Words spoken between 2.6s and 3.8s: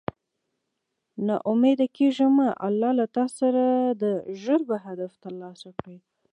الله له تاسره